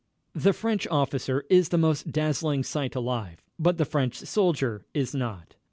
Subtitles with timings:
[0.33, 5.53] The French officer is the most dazzling sight alive, but the French soldier is not.